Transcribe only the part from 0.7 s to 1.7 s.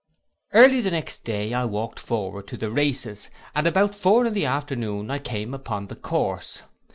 the next day I